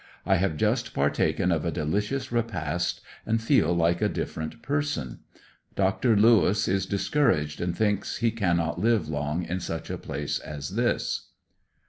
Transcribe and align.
I 0.25 0.37
have 0.37 0.57
just 0.57 0.95
partaken 0.95 1.51
of 1.51 1.63
a 1.63 1.69
delicious 1.71 2.31
repast 2.31 3.01
and 3.23 3.39
feel 3.39 3.71
like 3.71 4.01
a 4.01 4.09
different 4.09 4.63
person. 4.63 5.19
Dr. 5.75 6.15
Lewis 6.17 6.67
is 6.67 6.87
discouraged 6.87 7.61
and 7.61 7.77
thinks 7.77 8.17
he 8.17 8.31
cannot 8.31 8.79
live 8.81 9.07
long 9.07 9.43
in 9.43 9.59
such 9.59 9.91
a 9.91 9.99
place 9.99 10.39
as 10.39 10.69
this. 10.69 11.27